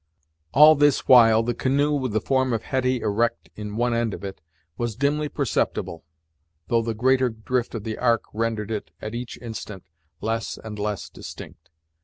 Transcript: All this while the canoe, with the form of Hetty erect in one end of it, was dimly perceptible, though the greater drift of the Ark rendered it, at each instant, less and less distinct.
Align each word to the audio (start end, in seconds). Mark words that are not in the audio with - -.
All 0.51 0.73
this 0.73 1.07
while 1.07 1.43
the 1.43 1.53
canoe, 1.53 1.91
with 1.91 2.11
the 2.11 2.19
form 2.19 2.53
of 2.53 2.63
Hetty 2.63 3.01
erect 3.01 3.51
in 3.55 3.75
one 3.77 3.93
end 3.93 4.15
of 4.15 4.23
it, 4.23 4.41
was 4.75 4.95
dimly 4.95 5.29
perceptible, 5.29 6.03
though 6.69 6.81
the 6.81 6.95
greater 6.95 7.29
drift 7.29 7.75
of 7.75 7.83
the 7.83 7.99
Ark 7.99 8.23
rendered 8.33 8.71
it, 8.71 8.89
at 8.99 9.13
each 9.13 9.37
instant, 9.43 9.83
less 10.19 10.57
and 10.57 10.79
less 10.79 11.07
distinct. 11.07 11.69